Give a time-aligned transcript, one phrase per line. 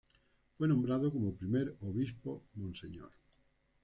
[0.57, 2.81] Fue nombrado como primer obispo mons.